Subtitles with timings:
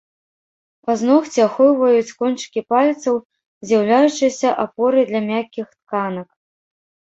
[0.85, 3.15] Пазногці ахоўваюць кончыкі пальцаў,
[3.69, 6.29] з'яўляючыся апорай для мяккіх тканак.